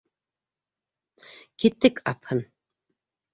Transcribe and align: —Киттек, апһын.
—Киттек, 1.63 2.01
апһын. 2.13 2.43